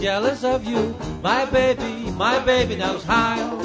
[0.00, 0.94] jealous of you.
[1.22, 3.56] My baby, my baby knows how.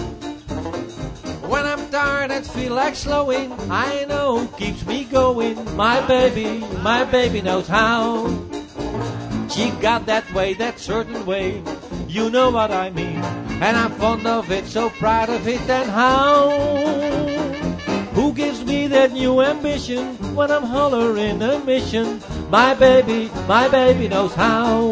[1.48, 5.76] When I'm tired and feel like slowing, I know who keeps me going.
[5.76, 8.28] My baby, my baby knows how.
[9.50, 11.64] She got that way, that certain way.
[12.08, 13.18] You know what I mean.
[13.62, 17.29] And I'm fond of it, so proud of it, and how?
[18.30, 22.22] Who gives me that new ambition when I'm hollering a mission?
[22.52, 24.92] My baby, my baby knows how.